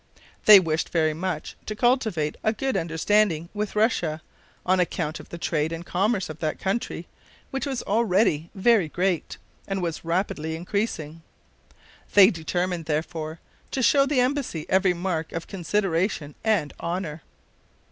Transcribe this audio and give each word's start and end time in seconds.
They 0.45 0.59
wished 0.59 0.89
very 0.89 1.13
much 1.13 1.55
to 1.67 1.75
cultivate 1.75 2.35
a 2.43 2.53
good 2.53 2.75
understanding 2.75 3.49
with 3.53 3.75
Russia, 3.75 4.23
on 4.65 4.79
account 4.79 5.19
of 5.19 5.29
the 5.29 5.37
trade 5.37 5.71
and 5.71 5.85
commerce 5.85 6.27
of 6.27 6.39
that 6.39 6.57
country, 6.57 7.05
which 7.51 7.67
was 7.67 7.83
already 7.83 8.49
very 8.55 8.89
great, 8.89 9.37
and 9.67 9.79
was 9.79 10.03
rapidly 10.03 10.55
increasing. 10.55 11.21
They 12.15 12.31
determined, 12.31 12.85
therefore, 12.85 13.39
to 13.69 13.83
show 13.83 14.07
the 14.07 14.21
embassy 14.21 14.65
every 14.69 14.95
mark 14.95 15.33
of 15.33 15.45
consideration 15.45 16.33
and 16.43 16.73
honor. 16.79 17.21